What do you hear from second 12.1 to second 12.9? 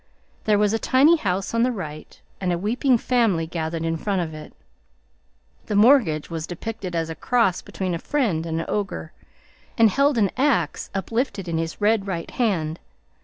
hand.